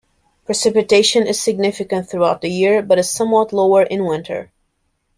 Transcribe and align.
Precipitation 0.47 1.27
is 1.27 1.39
significant 1.39 2.09
throughout 2.09 2.41
the 2.41 2.49
year, 2.49 2.81
but 2.81 2.97
is 2.97 3.07
somewhat 3.07 3.53
lower 3.53 3.83
in 3.83 4.03
winter. 4.03 4.51